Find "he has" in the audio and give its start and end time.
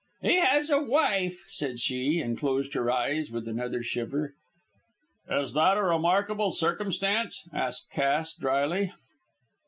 0.23-0.71